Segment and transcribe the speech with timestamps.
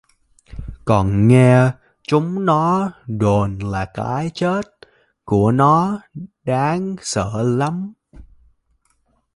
[0.85, 1.71] Còn nghe
[2.03, 4.65] chúng nó đồn là cái chết
[5.25, 5.99] của nó
[6.43, 7.93] đáng sợ lắm